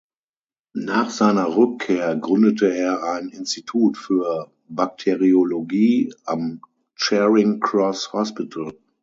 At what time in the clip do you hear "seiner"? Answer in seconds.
1.11-1.55